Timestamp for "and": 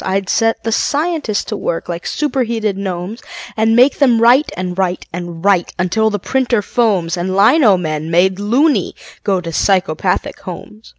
3.55-3.75, 4.57-4.75, 5.13-5.45, 7.17-7.35